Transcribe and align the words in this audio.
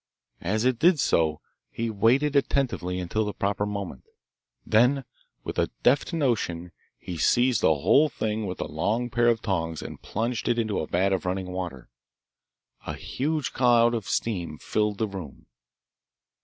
As 0.41 0.65
it 0.65 0.79
did 0.79 0.99
so 0.99 1.41
he 1.69 1.91
waited 1.91 2.35
attentively 2.35 2.97
until 2.97 3.23
the 3.23 3.35
proper 3.35 3.67
moment. 3.67 4.05
Then 4.65 5.05
with 5.43 5.59
a 5.59 5.69
deft 5.83 6.11
motion 6.11 6.71
he 6.97 7.19
seized 7.19 7.61
the 7.61 7.75
whole 7.75 8.09
thing 8.09 8.47
with 8.47 8.59
a 8.61 8.65
long 8.67 9.11
pair 9.11 9.27
of 9.27 9.43
tongs 9.43 9.79
and 9.83 10.01
plunged 10.01 10.47
it 10.47 10.57
into 10.57 10.79
a 10.79 10.87
vat 10.87 11.13
of 11.13 11.27
running 11.27 11.51
water. 11.51 11.87
A 12.87 12.95
huge 12.95 13.53
cloud 13.53 13.93
of 13.93 14.07
steam 14.09 14.57
filled 14.57 14.97
the 14.97 15.07
room. 15.07 15.45